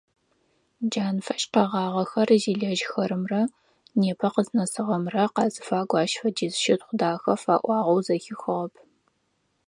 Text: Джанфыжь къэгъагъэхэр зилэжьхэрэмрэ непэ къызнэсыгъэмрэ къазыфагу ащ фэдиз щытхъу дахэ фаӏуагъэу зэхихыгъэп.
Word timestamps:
Джанфыжь 0.89 1.45
къэгъагъэхэр 1.53 2.29
зилэжьхэрэмрэ 2.41 3.41
непэ 3.99 4.27
къызнэсыгъэмрэ 4.33 5.23
къазыфагу 5.35 5.97
ащ 6.03 6.11
фэдиз 6.19 6.53
щытхъу 6.63 6.93
дахэ 6.99 7.33
фаӏуагъэу 7.43 7.99
зэхихыгъэп. 8.05 8.73